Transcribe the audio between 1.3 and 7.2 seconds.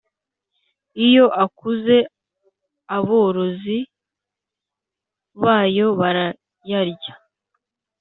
akuze aborozi bayo barayarya